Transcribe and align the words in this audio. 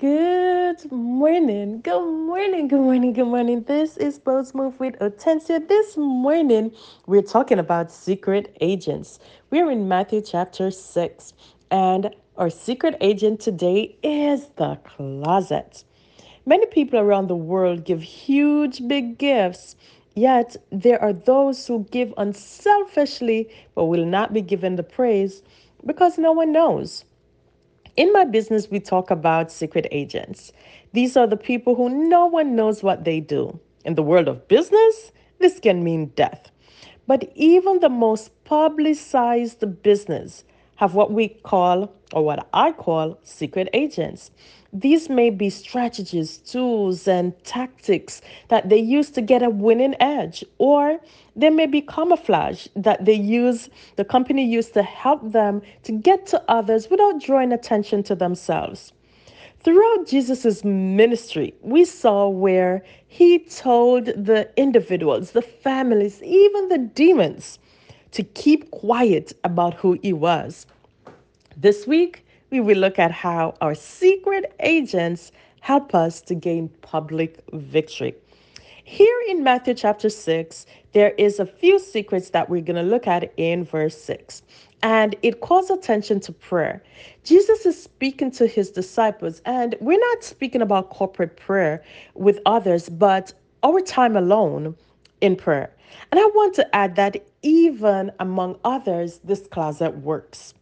Good 0.00 0.90
morning, 0.90 1.82
good 1.82 2.00
morning, 2.00 2.68
good 2.68 2.80
morning, 2.80 3.12
good 3.12 3.26
morning. 3.26 3.64
This 3.64 3.98
is 3.98 4.18
Bo's 4.18 4.54
Move 4.54 4.80
with 4.80 4.98
Hortensia. 4.98 5.68
This 5.68 5.98
morning, 5.98 6.72
we're 7.06 7.20
talking 7.20 7.58
about 7.58 7.92
secret 7.92 8.56
agents. 8.62 9.18
We're 9.50 9.70
in 9.70 9.88
Matthew 9.88 10.22
chapter 10.22 10.70
6, 10.70 11.34
and 11.70 12.16
our 12.38 12.48
secret 12.48 12.96
agent 13.02 13.40
today 13.40 13.94
is 14.02 14.48
the 14.56 14.76
closet. 14.84 15.84
Many 16.46 16.64
people 16.64 16.98
around 16.98 17.26
the 17.26 17.36
world 17.36 17.84
give 17.84 18.00
huge, 18.00 18.88
big 18.88 19.18
gifts, 19.18 19.76
yet 20.14 20.56
there 20.72 21.02
are 21.02 21.12
those 21.12 21.66
who 21.66 21.86
give 21.90 22.14
unselfishly 22.16 23.50
but 23.74 23.84
will 23.84 24.06
not 24.06 24.32
be 24.32 24.40
given 24.40 24.76
the 24.76 24.82
praise 24.82 25.42
because 25.84 26.16
no 26.16 26.32
one 26.32 26.52
knows. 26.52 27.04
In 27.96 28.12
my 28.12 28.24
business, 28.24 28.70
we 28.70 28.80
talk 28.80 29.10
about 29.10 29.50
secret 29.50 29.86
agents. 29.90 30.52
These 30.92 31.16
are 31.16 31.26
the 31.26 31.36
people 31.36 31.74
who 31.74 31.88
no 32.08 32.26
one 32.26 32.54
knows 32.54 32.82
what 32.82 33.04
they 33.04 33.20
do. 33.20 33.58
In 33.84 33.94
the 33.94 34.02
world 34.02 34.28
of 34.28 34.46
business, 34.48 35.12
this 35.38 35.58
can 35.58 35.82
mean 35.82 36.06
death. 36.16 36.50
But 37.06 37.30
even 37.34 37.80
the 37.80 37.88
most 37.88 38.30
publicized 38.44 39.82
business 39.82 40.44
have 40.80 40.94
what 40.94 41.12
we 41.12 41.28
call, 41.28 41.92
or 42.14 42.24
what 42.24 42.48
I 42.54 42.72
call, 42.72 43.18
secret 43.22 43.68
agents. 43.74 44.30
These 44.72 45.10
may 45.10 45.28
be 45.28 45.50
strategies, 45.50 46.38
tools, 46.38 47.06
and 47.06 47.34
tactics 47.44 48.22
that 48.48 48.70
they 48.70 48.78
use 48.78 49.10
to 49.10 49.20
get 49.20 49.42
a 49.42 49.50
winning 49.50 49.94
edge, 50.00 50.42
or 50.56 50.98
they 51.36 51.50
may 51.50 51.66
be 51.66 51.82
camouflage 51.82 52.66
that 52.76 53.04
they 53.04 53.12
use, 53.12 53.68
the 53.96 54.06
company 54.06 54.42
used 54.42 54.72
to 54.72 54.82
help 54.82 55.32
them 55.32 55.60
to 55.82 55.92
get 55.92 56.24
to 56.28 56.42
others 56.48 56.88
without 56.88 57.20
drawing 57.20 57.52
attention 57.52 58.02
to 58.04 58.14
themselves. 58.14 58.94
Throughout 59.62 60.06
Jesus' 60.06 60.64
ministry, 60.64 61.52
we 61.60 61.84
saw 61.84 62.26
where 62.26 62.82
he 63.06 63.40
told 63.40 64.06
the 64.06 64.48
individuals, 64.56 65.32
the 65.32 65.42
families, 65.42 66.22
even 66.22 66.68
the 66.70 66.78
demons 66.78 67.58
to 68.12 68.22
keep 68.22 68.70
quiet 68.70 69.32
about 69.44 69.74
who 69.74 69.98
he 70.02 70.12
was. 70.12 70.66
This 71.60 71.86
week, 71.86 72.24
we 72.48 72.60
will 72.60 72.78
look 72.78 72.98
at 72.98 73.10
how 73.10 73.52
our 73.60 73.74
secret 73.74 74.54
agents 74.60 75.30
help 75.60 75.94
us 75.94 76.22
to 76.22 76.34
gain 76.34 76.70
public 76.80 77.42
victory. 77.52 78.14
Here 78.84 79.22
in 79.28 79.44
Matthew 79.44 79.74
chapter 79.74 80.08
6, 80.08 80.64
there 80.92 81.10
is 81.18 81.38
a 81.38 81.44
few 81.44 81.78
secrets 81.78 82.30
that 82.30 82.48
we're 82.48 82.62
going 82.62 82.82
to 82.82 82.90
look 82.90 83.06
at 83.06 83.30
in 83.36 83.66
verse 83.66 83.94
6. 84.00 84.40
And 84.82 85.14
it 85.20 85.42
calls 85.42 85.68
attention 85.68 86.18
to 86.20 86.32
prayer. 86.32 86.82
Jesus 87.24 87.66
is 87.66 87.82
speaking 87.82 88.30
to 88.30 88.46
his 88.46 88.70
disciples, 88.70 89.42
and 89.44 89.74
we're 89.82 90.00
not 90.00 90.24
speaking 90.24 90.62
about 90.62 90.88
corporate 90.88 91.36
prayer 91.36 91.84
with 92.14 92.40
others, 92.46 92.88
but 92.88 93.34
our 93.62 93.82
time 93.82 94.16
alone 94.16 94.74
in 95.20 95.36
prayer. 95.36 95.70
And 96.10 96.18
I 96.18 96.24
want 96.24 96.54
to 96.54 96.74
add 96.74 96.96
that 96.96 97.18
even 97.42 98.12
among 98.18 98.58
others, 98.64 99.20
this 99.24 99.46
closet 99.48 99.98
works. 99.98 100.54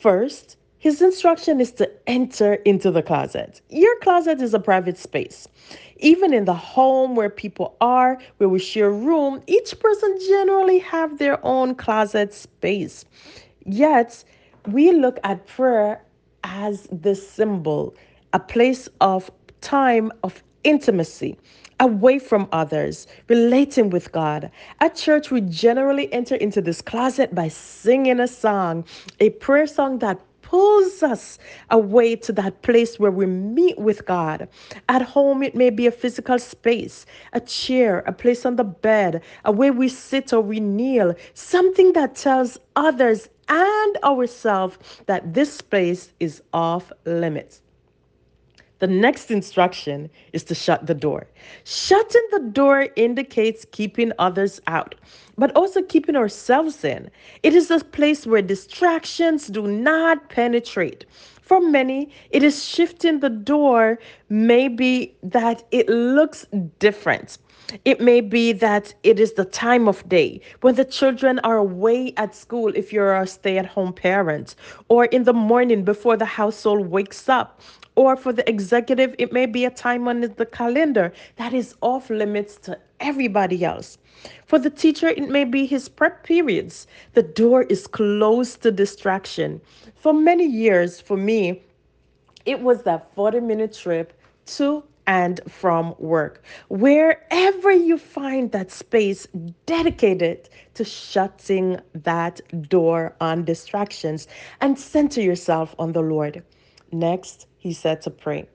First, 0.00 0.56
his 0.78 1.02
instruction 1.02 1.60
is 1.60 1.72
to 1.72 1.90
enter 2.06 2.54
into 2.54 2.92
the 2.92 3.02
closet. 3.02 3.60
Your 3.68 3.98
closet 3.98 4.40
is 4.40 4.54
a 4.54 4.60
private 4.60 4.96
space. 4.96 5.48
Even 5.96 6.32
in 6.32 6.44
the 6.44 6.54
home 6.54 7.16
where 7.16 7.28
people 7.28 7.76
are, 7.80 8.18
where 8.36 8.48
we 8.48 8.60
share 8.60 8.90
room, 8.90 9.42
each 9.48 9.78
person 9.80 10.16
generally 10.28 10.78
have 10.78 11.18
their 11.18 11.44
own 11.44 11.74
closet 11.74 12.32
space. 12.32 13.04
Yet, 13.66 14.22
we 14.68 14.92
look 14.92 15.18
at 15.24 15.46
prayer 15.46 16.00
as 16.44 16.86
the 16.92 17.16
symbol, 17.16 17.94
a 18.32 18.38
place 18.38 18.88
of 19.00 19.30
time 19.62 20.12
of 20.22 20.44
intimacy, 20.64 21.36
away 21.80 22.18
from 22.18 22.48
others, 22.52 23.06
relating 23.28 23.90
with 23.90 24.12
God. 24.12 24.50
At 24.80 24.94
church, 24.94 25.30
we 25.30 25.40
generally 25.42 26.12
enter 26.12 26.34
into 26.36 26.60
this 26.60 26.80
closet 26.82 27.34
by 27.34 27.48
singing 27.48 28.20
a 28.20 28.28
song, 28.28 28.84
a 29.20 29.30
prayer 29.30 29.66
song 29.66 29.98
that 30.00 30.20
pulls 30.42 31.02
us 31.02 31.38
away 31.70 32.16
to 32.16 32.32
that 32.32 32.62
place 32.62 32.98
where 32.98 33.10
we 33.10 33.26
meet 33.26 33.78
with 33.78 34.06
God. 34.06 34.48
At 34.88 35.02
home, 35.02 35.42
it 35.42 35.54
may 35.54 35.68
be 35.68 35.86
a 35.86 35.90
physical 35.90 36.38
space, 36.38 37.04
a 37.34 37.40
chair, 37.40 37.98
a 38.06 38.12
place 38.12 38.46
on 38.46 38.56
the 38.56 38.64
bed, 38.64 39.22
a 39.44 39.52
way 39.52 39.70
we 39.70 39.88
sit 39.90 40.32
or 40.32 40.40
we 40.40 40.58
kneel, 40.58 41.14
something 41.34 41.92
that 41.92 42.14
tells 42.14 42.58
others 42.76 43.28
and 43.48 43.98
ourselves 44.04 44.78
that 45.06 45.34
this 45.34 45.52
space 45.52 46.12
is 46.18 46.42
off 46.54 46.92
limits. 47.04 47.60
The 48.80 48.86
next 48.86 49.30
instruction 49.30 50.08
is 50.32 50.44
to 50.44 50.54
shut 50.54 50.86
the 50.86 50.94
door. 50.94 51.26
Shutting 51.64 52.26
the 52.30 52.40
door 52.40 52.88
indicates 52.96 53.66
keeping 53.72 54.12
others 54.18 54.60
out, 54.66 54.94
but 55.36 55.54
also 55.56 55.82
keeping 55.82 56.14
ourselves 56.16 56.84
in. 56.84 57.10
It 57.42 57.54
is 57.54 57.70
a 57.70 57.80
place 57.80 58.26
where 58.26 58.42
distractions 58.42 59.48
do 59.48 59.66
not 59.66 60.28
penetrate. 60.28 61.06
For 61.40 61.60
many, 61.60 62.10
it 62.30 62.42
is 62.42 62.64
shifting 62.64 63.20
the 63.20 63.30
door, 63.30 63.98
maybe 64.28 65.16
that 65.22 65.64
it 65.70 65.88
looks 65.88 66.46
different. 66.78 67.38
It 67.84 68.00
may 68.00 68.22
be 68.22 68.52
that 68.52 68.94
it 69.02 69.20
is 69.20 69.34
the 69.34 69.44
time 69.44 69.88
of 69.88 70.08
day 70.08 70.40
when 70.62 70.76
the 70.76 70.86
children 70.86 71.38
are 71.40 71.58
away 71.58 72.14
at 72.16 72.34
school 72.34 72.72
if 72.74 72.92
you're 72.94 73.14
a 73.14 73.26
stay 73.26 73.58
at 73.58 73.66
home 73.66 73.92
parent, 73.92 74.54
or 74.88 75.04
in 75.06 75.24
the 75.24 75.34
morning 75.34 75.84
before 75.84 76.16
the 76.16 76.24
household 76.24 76.86
wakes 76.86 77.28
up, 77.28 77.60
or 77.94 78.16
for 78.16 78.32
the 78.32 78.48
executive, 78.48 79.14
it 79.18 79.34
may 79.34 79.44
be 79.44 79.66
a 79.66 79.70
time 79.70 80.08
on 80.08 80.20
the 80.20 80.46
calendar 80.46 81.12
that 81.36 81.52
is 81.52 81.74
off 81.82 82.08
limits 82.08 82.56
to 82.56 82.78
everybody 83.00 83.64
else. 83.64 83.98
For 84.46 84.58
the 84.58 84.70
teacher, 84.70 85.08
it 85.08 85.28
may 85.28 85.44
be 85.44 85.66
his 85.66 85.88
prep 85.88 86.24
periods. 86.24 86.86
The 87.12 87.22
door 87.22 87.64
is 87.64 87.86
closed 87.86 88.62
to 88.62 88.72
distraction. 88.72 89.60
For 89.94 90.14
many 90.14 90.46
years, 90.46 91.00
for 91.00 91.16
me, 91.18 91.62
it 92.46 92.60
was 92.60 92.82
that 92.84 93.14
40 93.14 93.40
minute 93.40 93.74
trip 93.74 94.14
to 94.56 94.82
and 95.08 95.40
from 95.48 95.94
work. 95.98 96.44
Wherever 96.68 97.72
you 97.72 97.98
find 97.98 98.52
that 98.52 98.70
space 98.70 99.26
dedicated 99.66 100.50
to 100.74 100.84
shutting 100.84 101.80
that 101.94 102.40
door 102.68 103.16
on 103.20 103.44
distractions 103.44 104.28
and 104.60 104.78
center 104.78 105.22
yourself 105.22 105.74
on 105.78 105.94
the 105.94 106.02
Lord. 106.02 106.44
Next, 106.92 107.48
he 107.56 107.72
said 107.72 108.02
to 108.02 108.10
pray. 108.10 108.48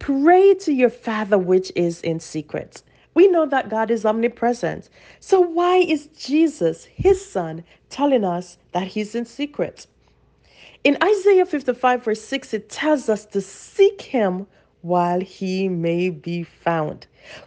Pray 0.00 0.54
to 0.54 0.72
your 0.72 0.90
Father 0.90 1.38
which 1.38 1.72
is 1.76 2.02
in 2.02 2.20
secret. 2.20 2.82
We 3.14 3.28
know 3.28 3.46
that 3.46 3.70
God 3.70 3.90
is 3.92 4.04
omnipresent. 4.04 4.90
So, 5.20 5.40
why 5.40 5.76
is 5.76 6.08
Jesus, 6.08 6.84
his 6.84 7.24
son, 7.24 7.64
telling 7.88 8.24
us 8.24 8.58
that 8.72 8.88
he's 8.88 9.14
in 9.14 9.24
secret? 9.24 9.86
In 10.82 10.98
Isaiah 11.02 11.46
55, 11.46 12.04
verse 12.04 12.20
6, 12.20 12.54
it 12.54 12.68
tells 12.68 13.08
us 13.08 13.24
to 13.26 13.40
seek 13.40 14.02
him 14.02 14.46
while 14.84 15.20
he 15.20 15.66
may 15.66 16.10
be 16.10 16.42
found. 16.42 17.06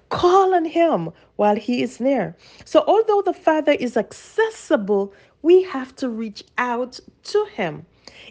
Call 0.09 0.55
on 0.55 0.65
him 0.65 1.11
while 1.35 1.55
he 1.55 1.83
is 1.83 1.99
near. 1.99 2.35
So, 2.65 2.83
although 2.87 3.21
the 3.21 3.33
Father 3.33 3.73
is 3.73 3.95
accessible, 3.95 5.13
we 5.43 5.61
have 5.61 5.95
to 5.97 6.09
reach 6.09 6.43
out 6.57 6.99
to 7.25 7.45
him. 7.53 7.85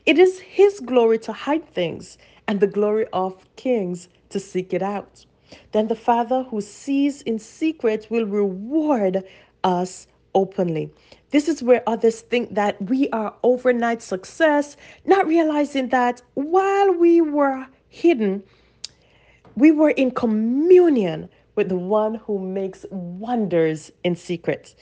It 0.06 0.18
is 0.18 0.40
his 0.40 0.80
glory 0.80 1.18
to 1.20 1.32
hide 1.32 1.72
things 1.72 2.18
and 2.48 2.58
the 2.58 2.66
glory 2.66 3.06
of 3.12 3.44
kings 3.54 4.08
to 4.30 4.40
seek 4.40 4.74
it 4.74 4.82
out. 4.82 5.24
Then 5.70 5.86
the 5.86 5.94
Father 5.94 6.42
who 6.42 6.60
sees 6.60 7.22
in 7.22 7.38
secret 7.38 8.08
will 8.10 8.26
reward 8.26 9.22
us 9.62 10.08
openly. 10.34 10.90
This 11.30 11.48
is 11.48 11.62
where 11.62 11.84
others 11.86 12.22
think 12.22 12.54
that 12.56 12.82
we 12.82 13.08
are 13.10 13.34
overnight 13.44 14.02
success, 14.02 14.76
not 15.04 15.28
realizing 15.28 15.90
that 15.90 16.22
while 16.34 16.92
we 16.92 17.20
were 17.20 17.66
hidden, 17.88 18.42
we 19.56 19.70
were 19.70 19.90
in 19.90 20.10
communion 20.10 21.28
with 21.54 21.70
the 21.70 21.76
one 21.76 22.16
who 22.16 22.38
makes 22.38 22.84
wonders 22.90 23.90
in 24.04 24.14
secret. 24.14 24.74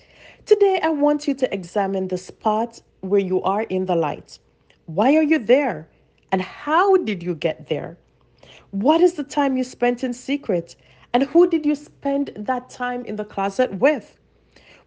Today, 0.46 0.80
I 0.82 0.88
want 0.88 1.28
you 1.28 1.34
to 1.34 1.54
examine 1.54 2.08
the 2.08 2.18
spot 2.18 2.82
where 3.00 3.20
you 3.20 3.40
are 3.42 3.62
in 3.62 3.86
the 3.86 3.94
light. 3.94 4.38
Why 4.86 5.14
are 5.14 5.22
you 5.22 5.38
there? 5.38 5.88
And 6.32 6.42
how 6.42 6.96
did 6.96 7.22
you 7.22 7.36
get 7.36 7.68
there? 7.68 7.96
What 8.72 9.00
is 9.00 9.14
the 9.14 9.22
time 9.22 9.56
you 9.56 9.62
spent 9.62 10.02
in 10.02 10.12
secret? 10.12 10.74
And 11.12 11.22
who 11.22 11.48
did 11.48 11.64
you 11.64 11.76
spend 11.76 12.32
that 12.34 12.68
time 12.68 13.04
in 13.04 13.14
the 13.14 13.24
closet 13.24 13.72
with? 13.74 14.18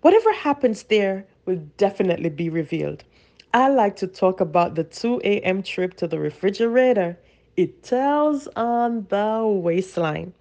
Whatever 0.01 0.33
happens 0.33 0.83
there 0.83 1.25
will 1.45 1.63
definitely 1.78 2.30
be 2.30 2.50
revealed. 2.50 3.06
I 3.54 3.69
like 3.69 3.95
to 3.98 4.07
talk 4.07 4.42
about 4.42 4.75
the 4.75 4.83
2 4.83 5.22
a.m. 5.24 5.63
trip 5.63 5.94
to 5.95 6.07
the 6.07 6.19
refrigerator. 6.19 7.18
It 7.57 7.81
tells 7.81 8.48
on 8.56 9.07
the 9.09 9.42
waistline. 9.44 10.33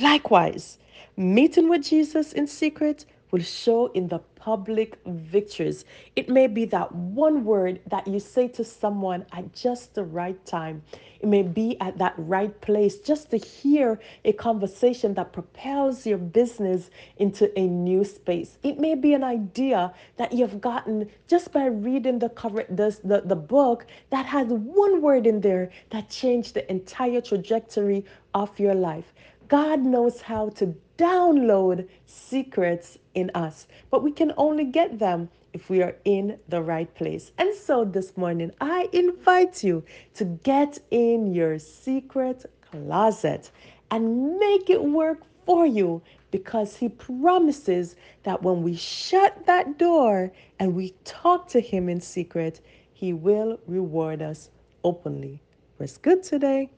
Likewise, 0.00 0.78
meeting 1.14 1.68
with 1.68 1.84
Jesus 1.84 2.32
in 2.32 2.46
secret 2.46 3.04
will 3.34 3.42
show 3.42 3.86
in 3.94 4.06
the 4.06 4.20
public 4.36 4.96
victories. 5.06 5.84
It 6.14 6.28
may 6.28 6.46
be 6.46 6.66
that 6.66 6.94
one 6.94 7.44
word 7.44 7.80
that 7.90 8.06
you 8.06 8.20
say 8.20 8.46
to 8.46 8.62
someone 8.62 9.26
at 9.32 9.52
just 9.52 9.94
the 9.94 10.04
right 10.04 10.38
time. 10.46 10.82
It 11.18 11.26
may 11.26 11.42
be 11.42 11.76
at 11.80 11.98
that 11.98 12.14
right 12.16 12.60
place 12.60 12.98
just 13.00 13.32
to 13.32 13.36
hear 13.36 13.98
a 14.24 14.32
conversation 14.34 15.14
that 15.14 15.32
propels 15.32 16.06
your 16.06 16.18
business 16.18 16.90
into 17.16 17.50
a 17.58 17.66
new 17.66 18.04
space. 18.04 18.56
It 18.62 18.78
may 18.78 18.94
be 18.94 19.14
an 19.14 19.24
idea 19.24 19.92
that 20.16 20.32
you've 20.32 20.60
gotten 20.60 21.10
just 21.26 21.50
by 21.50 21.66
reading 21.66 22.20
the 22.20 22.28
cover 22.28 22.64
the, 22.68 22.96
the, 23.02 23.22
the 23.24 23.34
book 23.34 23.84
that 24.10 24.26
has 24.26 24.46
one 24.46 25.02
word 25.02 25.26
in 25.26 25.40
there 25.40 25.70
that 25.90 26.08
changed 26.08 26.54
the 26.54 26.70
entire 26.70 27.20
trajectory 27.20 28.04
of 28.32 28.56
your 28.60 28.74
life. 28.74 29.12
God 29.48 29.80
knows 29.80 30.20
how 30.20 30.48
to 30.50 30.74
download 30.96 31.88
secrets 32.06 32.98
in 33.14 33.30
us, 33.34 33.66
but 33.90 34.02
we 34.02 34.12
can 34.12 34.32
only 34.36 34.64
get 34.64 34.98
them 34.98 35.28
if 35.52 35.70
we 35.70 35.82
are 35.82 35.96
in 36.04 36.38
the 36.48 36.62
right 36.62 36.92
place. 36.94 37.32
And 37.38 37.54
so 37.54 37.84
this 37.84 38.16
morning, 38.16 38.52
I 38.60 38.88
invite 38.92 39.62
you 39.62 39.84
to 40.14 40.24
get 40.24 40.78
in 40.90 41.32
your 41.32 41.58
secret 41.58 42.44
closet 42.70 43.50
and 43.90 44.38
make 44.38 44.70
it 44.70 44.82
work 44.82 45.20
for 45.46 45.66
you 45.66 46.02
because 46.30 46.76
He 46.76 46.88
promises 46.88 47.96
that 48.24 48.42
when 48.42 48.62
we 48.62 48.74
shut 48.74 49.46
that 49.46 49.78
door 49.78 50.32
and 50.58 50.74
we 50.74 50.94
talk 51.04 51.48
to 51.48 51.60
Him 51.60 51.88
in 51.88 52.00
secret, 52.00 52.60
He 52.92 53.12
will 53.12 53.60
reward 53.66 54.22
us 54.22 54.50
openly. 54.82 55.40
What's 55.76 55.98
good 55.98 56.22
today? 56.22 56.70